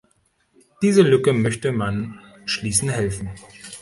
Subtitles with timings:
[0.81, 3.29] Diese Lücke möchte man schließen helfen.